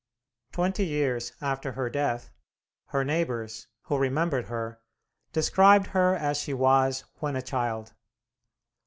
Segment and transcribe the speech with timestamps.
[0.51, 2.31] Twenty years after her death,
[2.85, 4.79] her neighbors, who remembered her,
[5.31, 7.93] described her as she was when a child.